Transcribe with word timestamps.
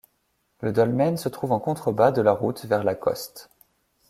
Le 0.61 0.71
dolmen 0.73 1.15
se 1.15 1.29
trouve 1.29 1.51
en 1.51 1.59
contrebas 1.59 2.11
de 2.11 2.23
la 2.23 2.31
route 2.31 2.65
vers 2.65 2.83
Lacoste. 2.83 3.51